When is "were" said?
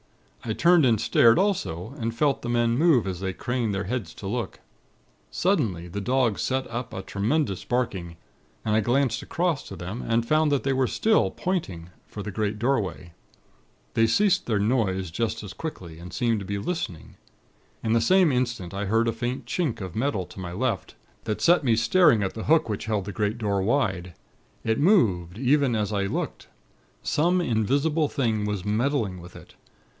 10.73-10.87